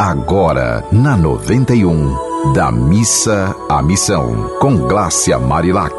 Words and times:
Agora, 0.00 0.82
na 0.90 1.14
91, 1.14 2.54
da 2.54 2.72
missa 2.72 3.54
à 3.68 3.82
missão, 3.82 4.50
com 4.58 4.74
Glácia 4.74 5.38
Marilac. 5.38 5.94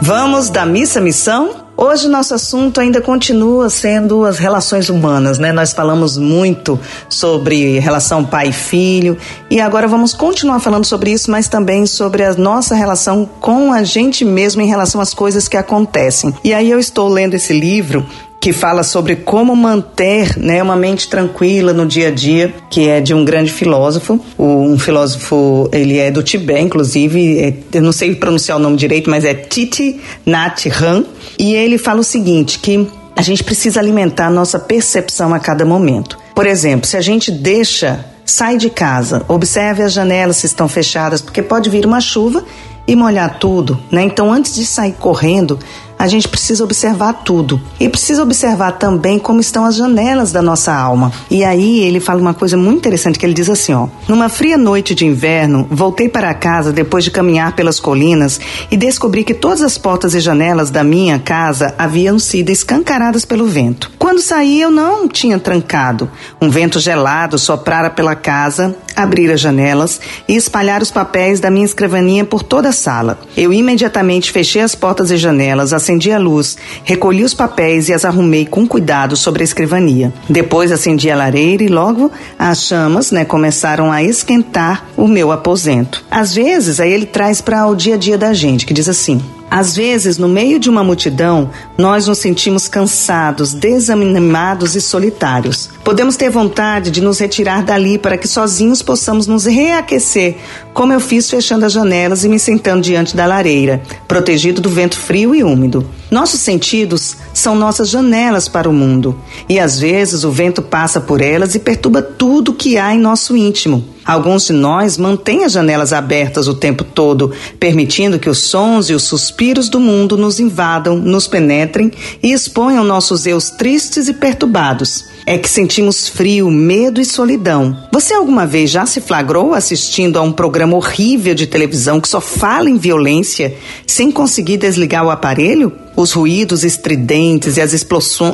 Vamos 0.00 0.48
da 0.48 0.64
missa 0.64 1.00
à 1.00 1.02
missão? 1.02 1.50
Hoje 1.76 2.08
nosso 2.08 2.32
assunto 2.32 2.80
ainda 2.80 3.02
continua 3.02 3.68
sendo 3.68 4.24
as 4.24 4.38
relações 4.38 4.88
humanas, 4.88 5.38
né? 5.38 5.52
Nós 5.52 5.74
falamos 5.74 6.16
muito 6.16 6.80
sobre 7.10 7.78
relação 7.78 8.24
pai 8.24 8.48
e 8.48 8.52
filho 8.54 9.18
e 9.50 9.60
agora 9.60 9.86
vamos 9.86 10.14
continuar 10.14 10.60
falando 10.60 10.86
sobre 10.86 11.12
isso, 11.12 11.30
mas 11.30 11.46
também 11.46 11.84
sobre 11.84 12.24
a 12.24 12.32
nossa 12.32 12.74
relação 12.74 13.28
com 13.38 13.70
a 13.70 13.82
gente 13.82 14.24
mesmo 14.24 14.62
em 14.62 14.66
relação 14.66 14.98
às 14.98 15.12
coisas 15.12 15.46
que 15.46 15.58
acontecem. 15.58 16.34
E 16.42 16.54
aí 16.54 16.70
eu 16.70 16.78
estou 16.78 17.06
lendo 17.06 17.34
esse 17.34 17.52
livro 17.52 18.06
que 18.40 18.54
fala 18.54 18.82
sobre 18.82 19.16
como 19.16 19.54
manter 19.54 20.38
né, 20.38 20.62
uma 20.62 20.74
mente 20.74 21.08
tranquila 21.08 21.74
no 21.74 21.86
dia 21.86 22.08
a 22.08 22.10
dia, 22.10 22.54
que 22.70 22.88
é 22.88 22.98
de 22.98 23.12
um 23.12 23.22
grande 23.22 23.52
filósofo, 23.52 24.18
um 24.38 24.78
filósofo, 24.78 25.68
ele 25.70 25.98
é 25.98 26.10
do 26.10 26.22
Tibete, 26.22 26.62
inclusive, 26.62 27.38
é, 27.38 27.54
eu 27.74 27.82
não 27.82 27.92
sei 27.92 28.14
pronunciar 28.14 28.56
o 28.56 28.60
nome 28.60 28.78
direito, 28.78 29.10
mas 29.10 29.26
é 29.26 29.34
Titi 29.34 30.00
Nhat 30.24 30.70
Han, 30.70 31.04
e 31.38 31.54
ele 31.54 31.76
fala 31.76 32.00
o 32.00 32.04
seguinte, 32.04 32.58
que 32.60 32.88
a 33.14 33.20
gente 33.20 33.44
precisa 33.44 33.78
alimentar 33.78 34.28
a 34.28 34.30
nossa 34.30 34.58
percepção 34.58 35.34
a 35.34 35.38
cada 35.38 35.66
momento. 35.66 36.18
Por 36.34 36.46
exemplo, 36.46 36.86
se 36.86 36.96
a 36.96 37.02
gente 37.02 37.30
deixa, 37.30 38.06
sai 38.24 38.56
de 38.56 38.70
casa, 38.70 39.22
observe 39.28 39.82
as 39.82 39.92
janelas 39.92 40.38
se 40.38 40.46
estão 40.46 40.66
fechadas, 40.66 41.20
porque 41.20 41.42
pode 41.42 41.68
vir 41.68 41.84
uma 41.84 42.00
chuva 42.00 42.42
e 42.86 42.96
molhar 42.96 43.38
tudo, 43.38 43.78
né? 43.90 44.02
Então, 44.02 44.32
antes 44.32 44.54
de 44.54 44.64
sair 44.64 44.92
correndo, 44.92 45.58
a 46.00 46.06
gente 46.06 46.26
precisa 46.26 46.64
observar 46.64 47.12
tudo. 47.12 47.60
E 47.78 47.86
precisa 47.86 48.22
observar 48.22 48.72
também 48.72 49.18
como 49.18 49.38
estão 49.38 49.66
as 49.66 49.76
janelas 49.76 50.32
da 50.32 50.40
nossa 50.40 50.74
alma. 50.74 51.12
E 51.30 51.44
aí 51.44 51.80
ele 51.80 52.00
fala 52.00 52.22
uma 52.22 52.32
coisa 52.32 52.56
muito 52.56 52.78
interessante 52.78 53.18
que 53.18 53.26
ele 53.26 53.34
diz 53.34 53.50
assim, 53.50 53.74
ó: 53.74 53.86
"Numa 54.08 54.30
fria 54.30 54.56
noite 54.56 54.94
de 54.94 55.04
inverno, 55.04 55.66
voltei 55.70 56.08
para 56.08 56.32
casa 56.32 56.72
depois 56.72 57.04
de 57.04 57.10
caminhar 57.10 57.54
pelas 57.54 57.78
colinas 57.78 58.40
e 58.70 58.78
descobri 58.78 59.22
que 59.22 59.34
todas 59.34 59.60
as 59.60 59.76
portas 59.76 60.14
e 60.14 60.20
janelas 60.20 60.70
da 60.70 60.82
minha 60.82 61.18
casa 61.18 61.74
haviam 61.76 62.18
sido 62.18 62.48
escancaradas 62.48 63.26
pelo 63.26 63.46
vento. 63.46 63.90
Quando 63.98 64.22
saí, 64.22 64.58
eu 64.58 64.70
não 64.70 65.06
tinha 65.06 65.38
trancado. 65.38 66.10
Um 66.40 66.48
vento 66.48 66.80
gelado 66.80 67.38
soprara 67.38 67.90
pela 67.90 68.14
casa, 68.14 68.74
abrir 68.96 69.30
as 69.30 69.40
janelas 69.40 70.00
e 70.28 70.36
espalhar 70.36 70.82
os 70.82 70.90
papéis 70.90 71.40
da 71.40 71.50
minha 71.50 71.64
escrivaninha 71.64 72.24
por 72.24 72.42
toda 72.42 72.70
a 72.70 72.72
sala. 72.72 73.18
Eu 73.36 73.52
imediatamente 73.52 74.30
fechei 74.30 74.62
as 74.62 74.74
portas 74.74 75.10
e 75.10 75.16
janelas, 75.16 75.72
acendi 75.72 76.12
a 76.12 76.18
luz, 76.18 76.56
recolhi 76.84 77.24
os 77.24 77.34
papéis 77.34 77.88
e 77.88 77.92
as 77.92 78.04
arrumei 78.04 78.46
com 78.46 78.66
cuidado 78.66 79.16
sobre 79.16 79.42
a 79.42 79.44
escrivania. 79.44 80.12
Depois 80.28 80.72
acendi 80.72 81.10
a 81.10 81.16
lareira 81.16 81.62
e 81.62 81.68
logo 81.68 82.10
as 82.38 82.64
chamas 82.64 83.10
né, 83.10 83.24
começaram 83.24 83.90
a 83.90 84.02
esquentar 84.02 84.86
o 84.96 85.06
meu 85.06 85.32
aposento. 85.32 86.04
Às 86.10 86.34
vezes, 86.34 86.80
aí 86.80 86.92
ele 86.92 87.06
traz 87.06 87.40
para 87.40 87.66
o 87.66 87.74
dia 87.74 87.94
a 87.94 87.98
dia 87.98 88.18
da 88.18 88.32
gente, 88.32 88.66
que 88.66 88.74
diz 88.74 88.88
assim: 88.88 89.20
às 89.50 89.74
vezes, 89.74 90.16
no 90.16 90.28
meio 90.28 90.60
de 90.60 90.70
uma 90.70 90.84
multidão, 90.84 91.50
nós 91.76 92.06
nos 92.06 92.18
sentimos 92.18 92.68
cansados, 92.68 93.52
desanimados 93.52 94.76
e 94.76 94.80
solitários. 94.80 95.68
Podemos 95.82 96.16
ter 96.16 96.30
vontade 96.30 96.90
de 96.90 97.00
nos 97.00 97.18
retirar 97.18 97.64
dali 97.64 97.98
para 97.98 98.16
que 98.16 98.28
sozinhos 98.28 98.80
possamos 98.80 99.26
nos 99.26 99.46
reaquecer, 99.46 100.36
como 100.80 100.94
eu 100.94 100.98
fiz 100.98 101.28
fechando 101.28 101.66
as 101.66 101.74
janelas 101.74 102.24
e 102.24 102.28
me 102.30 102.38
sentando 102.38 102.80
diante 102.80 103.14
da 103.14 103.26
lareira, 103.26 103.82
protegido 104.08 104.62
do 104.62 104.70
vento 104.70 104.96
frio 104.96 105.34
e 105.34 105.44
úmido. 105.44 105.86
Nossos 106.10 106.40
sentidos 106.40 107.18
são 107.34 107.54
nossas 107.54 107.90
janelas 107.90 108.48
para 108.48 108.66
o 108.66 108.72
mundo, 108.72 109.14
e 109.46 109.60
às 109.60 109.78
vezes 109.78 110.24
o 110.24 110.30
vento 110.30 110.62
passa 110.62 110.98
por 110.98 111.20
elas 111.20 111.54
e 111.54 111.58
perturba 111.58 112.00
tudo 112.00 112.54
que 112.54 112.78
há 112.78 112.94
em 112.94 112.98
nosso 112.98 113.36
íntimo. 113.36 113.84
Alguns 114.04 114.46
de 114.46 114.54
nós 114.54 114.96
mantêm 114.96 115.44
as 115.44 115.52
janelas 115.52 115.92
abertas 115.92 116.48
o 116.48 116.54
tempo 116.54 116.82
todo, 116.82 117.30
permitindo 117.60 118.18
que 118.18 118.30
os 118.30 118.38
sons 118.38 118.88
e 118.88 118.94
os 118.94 119.02
suspiros 119.04 119.68
do 119.68 119.78
mundo 119.78 120.16
nos 120.16 120.40
invadam, 120.40 120.96
nos 120.96 121.28
penetrem 121.28 121.92
e 122.22 122.32
exponham 122.32 122.82
nossos 122.82 123.26
eus 123.26 123.50
tristes 123.50 124.08
e 124.08 124.14
perturbados. 124.14 125.04
É 125.26 125.38
que 125.38 125.48
sentimos 125.48 126.08
frio, 126.08 126.50
medo 126.50 127.00
e 127.00 127.04
solidão. 127.04 127.76
Você 127.92 128.14
alguma 128.14 128.46
vez 128.46 128.70
já 128.70 128.84
se 128.84 129.00
flagrou 129.00 129.54
assistindo 129.54 130.18
a 130.18 130.22
um 130.22 130.32
programa 130.32 130.69
horrível 130.76 131.34
de 131.34 131.46
televisão 131.46 132.00
que 132.00 132.08
só 132.08 132.20
fala 132.20 132.68
em 132.68 132.78
violência 132.78 133.54
sem 133.86 134.10
conseguir 134.10 134.56
desligar 134.56 135.04
o 135.04 135.10
aparelho? 135.10 135.72
Os 135.96 136.12
ruídos 136.12 136.64
estridentes 136.64 137.56
e 137.56 137.60
as, 137.60 137.74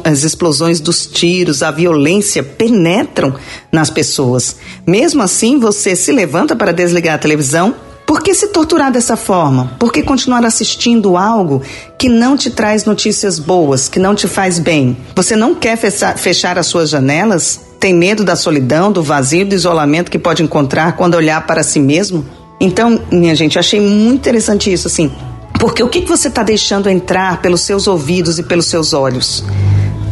as 0.04 0.22
explosões 0.22 0.80
dos 0.80 1.06
tiros, 1.06 1.62
a 1.62 1.70
violência 1.70 2.42
penetram 2.42 3.34
nas 3.72 3.90
pessoas. 3.90 4.56
Mesmo 4.86 5.22
assim, 5.22 5.58
você 5.58 5.96
se 5.96 6.12
levanta 6.12 6.54
para 6.54 6.72
desligar 6.72 7.14
a 7.14 7.18
televisão 7.18 7.74
por 8.06 8.22
que 8.22 8.32
se 8.32 8.48
torturar 8.48 8.92
dessa 8.92 9.16
forma? 9.16 9.72
Por 9.80 9.92
que 9.92 10.00
continuar 10.00 10.44
assistindo 10.44 11.16
algo 11.16 11.60
que 11.98 12.08
não 12.08 12.36
te 12.36 12.50
traz 12.50 12.84
notícias 12.84 13.40
boas, 13.40 13.88
que 13.88 13.98
não 13.98 14.14
te 14.14 14.28
faz 14.28 14.60
bem? 14.60 14.96
Você 15.16 15.34
não 15.34 15.56
quer 15.56 15.76
fechar 15.76 16.56
as 16.56 16.68
suas 16.68 16.88
janelas? 16.88 17.65
Tem 17.78 17.94
medo 17.94 18.24
da 18.24 18.36
solidão, 18.36 18.90
do 18.90 19.02
vazio, 19.02 19.46
do 19.46 19.54
isolamento 19.54 20.10
que 20.10 20.18
pode 20.18 20.42
encontrar 20.42 20.96
quando 20.96 21.14
olhar 21.14 21.46
para 21.46 21.62
si 21.62 21.78
mesmo? 21.78 22.24
Então, 22.58 23.00
minha 23.10 23.34
gente, 23.34 23.58
achei 23.58 23.80
muito 23.80 24.20
interessante 24.20 24.72
isso, 24.72 24.88
assim. 24.88 25.10
Porque 25.58 25.82
o 25.82 25.88
que 25.88 26.00
você 26.00 26.28
está 26.28 26.42
deixando 26.42 26.88
entrar 26.88 27.40
pelos 27.40 27.62
seus 27.62 27.86
ouvidos 27.86 28.38
e 28.38 28.42
pelos 28.42 28.66
seus 28.66 28.92
olhos? 28.92 29.44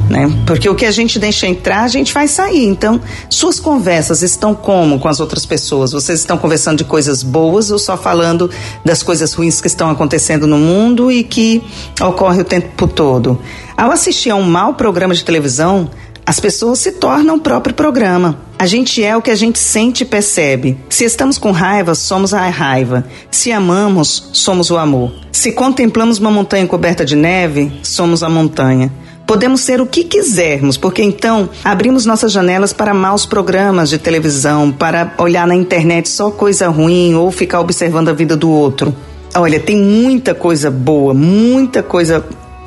Né? 0.08 0.30
Porque 0.46 0.68
o 0.68 0.74
que 0.74 0.84
a 0.84 0.90
gente 0.90 1.18
deixa 1.18 1.46
entrar, 1.46 1.82
a 1.82 1.88
gente 1.88 2.12
vai 2.12 2.28
sair. 2.28 2.66
Então, 2.66 3.00
suas 3.30 3.58
conversas 3.58 4.22
estão 4.22 4.54
como 4.54 4.98
com 4.98 5.08
as 5.08 5.18
outras 5.20 5.46
pessoas? 5.46 5.92
Vocês 5.92 6.20
estão 6.20 6.36
conversando 6.36 6.78
de 6.78 6.84
coisas 6.84 7.22
boas 7.22 7.70
ou 7.70 7.78
só 7.78 7.96
falando 7.96 8.50
das 8.84 9.02
coisas 9.02 9.32
ruins 9.32 9.60
que 9.60 9.66
estão 9.66 9.88
acontecendo 9.88 10.46
no 10.46 10.58
mundo 10.58 11.10
e 11.10 11.24
que 11.24 11.62
ocorre 12.00 12.42
o 12.42 12.44
tempo 12.44 12.86
todo? 12.86 13.38
Ao 13.76 13.90
assistir 13.90 14.30
a 14.30 14.36
um 14.36 14.42
mau 14.42 14.74
programa 14.74 15.14
de 15.14 15.24
televisão, 15.24 15.90
as 16.26 16.40
pessoas 16.40 16.78
se 16.78 16.92
tornam 16.92 17.36
o 17.36 17.40
próprio 17.40 17.74
programa. 17.74 18.38
A 18.58 18.66
gente 18.66 19.02
é 19.02 19.14
o 19.16 19.20
que 19.20 19.30
a 19.30 19.34
gente 19.34 19.58
sente 19.58 20.04
e 20.04 20.06
percebe. 20.06 20.78
Se 20.88 21.04
estamos 21.04 21.36
com 21.36 21.50
raiva, 21.50 21.94
somos 21.94 22.32
a 22.32 22.48
raiva. 22.48 23.04
Se 23.30 23.52
amamos, 23.52 24.30
somos 24.32 24.70
o 24.70 24.78
amor. 24.78 25.12
Se 25.30 25.52
contemplamos 25.52 26.18
uma 26.18 26.30
montanha 26.30 26.66
coberta 26.66 27.04
de 27.04 27.14
neve, 27.14 27.72
somos 27.82 28.22
a 28.22 28.28
montanha. 28.28 28.90
Podemos 29.26 29.62
ser 29.62 29.80
o 29.80 29.86
que 29.86 30.04
quisermos, 30.04 30.76
porque 30.76 31.02
então 31.02 31.48
abrimos 31.64 32.04
nossas 32.04 32.30
janelas 32.30 32.72
para 32.72 32.92
maus 32.92 33.24
programas 33.24 33.88
de 33.88 33.98
televisão, 33.98 34.70
para 34.70 35.14
olhar 35.18 35.46
na 35.46 35.54
internet 35.54 36.08
só 36.08 36.30
coisa 36.30 36.68
ruim 36.68 37.14
ou 37.14 37.30
ficar 37.30 37.60
observando 37.60 38.10
a 38.10 38.12
vida 38.12 38.36
do 38.36 38.50
outro. 38.50 38.94
Olha, 39.34 39.58
tem 39.58 39.76
muita 39.76 40.34
coisa 40.34 40.70
boa, 40.70 41.12
muita 41.12 41.82
coisa 41.82 42.24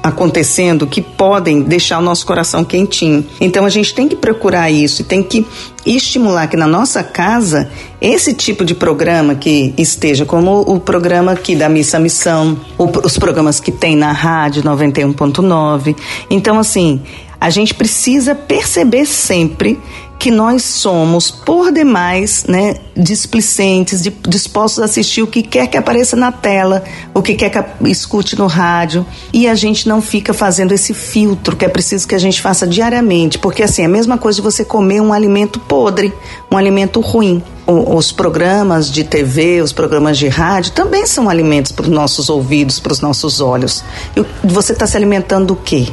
acontecendo 0.08 0.88
que 0.88 1.02
podem 1.02 1.62
deixar 1.62 2.00
o 2.00 2.02
nosso 2.02 2.26
coração 2.26 2.64
quentinho. 2.64 3.26
Então 3.40 3.66
a 3.66 3.70
gente 3.70 3.94
tem 3.94 4.08
que 4.08 4.16
procurar 4.16 4.70
isso 4.72 5.02
e 5.02 5.06
tem 5.06 5.24
que 5.24 5.46
estimular 5.86 6.48
que 6.48 6.58
na 6.58 6.68
nossa 6.68 7.04
casa 7.04 7.70
esse 8.02 8.34
tipo 8.34 8.66
de 8.66 8.76
programa 8.76 9.36
que 9.36 9.74
esteja, 9.78 10.26
como 10.26 10.62
o 10.62 10.80
programa 10.80 11.32
aqui 11.32 11.56
da 11.56 11.70
Missa 11.70 12.00
Missão, 12.00 12.58
os 12.78 13.18
programas 13.18 13.60
que 13.60 13.72
tem 13.72 13.96
na 13.96 14.12
rádio 14.12 14.64
91.9. 14.64 15.96
Então, 16.30 16.60
assim, 16.60 17.02
a 17.40 17.50
gente 17.50 17.74
precisa 17.74 18.34
perceber 18.34 19.06
sempre 19.06 19.80
que 20.18 20.32
nós 20.32 20.64
somos, 20.64 21.30
por 21.30 21.72
demais, 21.72 22.46
né, 22.48 22.78
displicentes, 22.96 24.02
dispostos 24.28 24.82
a 24.82 24.86
assistir 24.86 25.22
o 25.22 25.28
que 25.28 25.44
quer 25.44 25.68
que 25.68 25.78
apareça 25.78 26.16
na 26.16 26.32
tela, 26.32 26.84
o 27.14 27.22
que 27.22 27.36
quer 27.36 27.50
que 27.52 27.90
escute 27.90 28.36
no 28.38 28.48
rádio, 28.48 29.06
e 29.32 29.48
a 29.48 29.54
gente 29.54 29.88
não 29.88 30.02
fica 30.02 30.34
fazendo 30.34 30.72
esse 30.72 30.94
filtro 30.94 31.56
que 31.56 31.66
é 31.66 31.70
preciso 31.70 32.08
que 32.08 32.16
a 32.16 32.20
gente 32.20 32.42
faça 32.42 32.66
diariamente, 32.66 33.38
porque 33.38 33.62
assim, 33.62 33.84
é 33.84 33.86
a 33.86 33.90
mesma 33.90 34.18
coisa 34.18 34.38
de 34.38 34.42
você 34.42 34.66
comer 34.66 35.02
um 35.02 35.14
alimento 35.14 35.60
podre, 35.60 36.12
um 36.52 36.58
alimento 36.58 37.00
ruim. 37.00 37.44
Os 37.68 38.14
programas 38.14 38.90
de 38.90 39.04
TV, 39.04 39.62
os 39.62 39.74
programas 39.74 40.18
de 40.18 40.30
rádio 40.30 40.72
também 40.72 41.06
são 41.06 41.30
alimentos 41.30 41.74
para 41.74 41.84
os 41.84 41.90
nossos 41.92 42.30
ouvidos, 42.30 42.80
para 42.80 42.94
os 42.94 43.02
nossos 43.02 43.42
olhos. 43.42 43.84
E 44.16 44.26
você 44.48 44.72
está 44.72 44.88
se 44.88 44.96
alimentando 44.96 45.48
do 45.48 45.56
quê? 45.56 45.88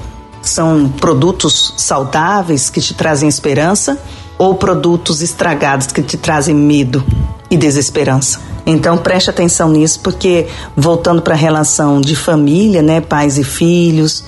São 0.45 0.89
produtos 0.89 1.75
saudáveis 1.77 2.69
que 2.71 2.81
te 2.81 2.95
trazem 2.95 3.29
esperança 3.29 3.99
ou 4.37 4.55
produtos 4.55 5.23
estragados 5.23 5.87
que 5.87 6.03
te 6.03 6.17
trazem 6.17 6.55
medo 6.55 7.05
e 7.51 7.57
desesperança? 7.57 8.41
Então 8.67 8.97
preste 8.97 9.29
atenção 9.29 9.71
nisso, 9.71 10.01
porque 10.01 10.47
voltando 10.77 11.21
para 11.21 11.35
a 11.35 11.37
relação 11.37 12.01
de 12.01 12.17
família, 12.17 12.83
né, 12.83 13.01
pais 13.01 13.39
e 13.39 13.45
filhos, 13.45 14.25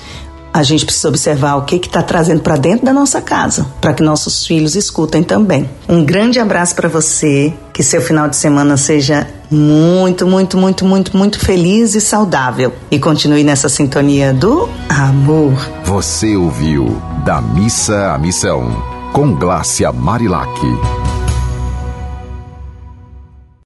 a 0.57 0.63
gente 0.63 0.87
precisa 0.87 1.09
observar 1.09 1.57
o 1.57 1.63
que 1.67 1.77
está 1.77 2.03
trazendo 2.03 2.41
para 2.41 2.57
dentro 2.57 2.87
da 2.87 2.93
nossa 2.93 3.21
casa, 3.21 3.67
para 3.79 3.93
que 3.93 4.03
nossos 4.03 4.47
filhos 4.47 4.75
escutem 4.75 5.23
também. 5.23 5.69
Um 5.87 6.03
grande 6.03 6.41
abraço 6.41 6.75
para 6.75 6.89
você, 6.89 7.53
que 7.75 7.83
seu 7.83 8.01
final 8.01 8.27
de 8.27 8.37
semana 8.37 8.79
seja 8.79 9.29
muito, 9.51 10.27
muito, 10.27 10.57
muito, 10.57 10.87
muito, 10.87 11.15
muito 11.15 11.39
feliz 11.39 11.95
e 11.95 12.01
saudável. 12.01 12.73
E 12.91 12.99
continue 12.99 13.45
nessa 13.45 13.69
sintonia 13.69 14.33
do 14.33 14.67
amor. 14.89 15.53
Você 15.85 16.35
ouviu 16.35 17.03
Da 17.23 17.43
Missa 17.43 18.15
à 18.15 18.19
Missão 18.19 18.83
com 19.13 19.35
Glácia 19.35 19.93
Marilac. 19.93 20.59